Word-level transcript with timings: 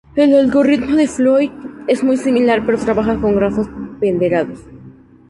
El 0.15 0.33
algoritmo 0.33 0.95
de 0.95 1.07
Floyd 1.07 1.51
es 1.85 2.03
muy 2.03 2.17
similar, 2.17 2.65
pero 2.65 2.79
trabaja 2.79 3.17
con 3.21 3.35
grafos 3.35 3.67
ponderados. 3.99 4.57